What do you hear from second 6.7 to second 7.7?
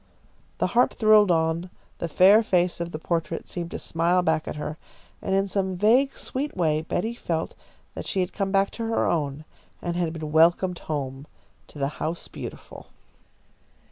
Betty felt